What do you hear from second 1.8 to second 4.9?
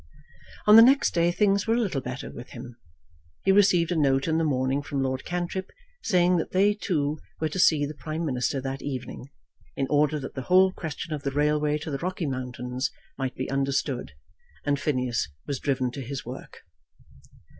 better with him. He received a note in the morning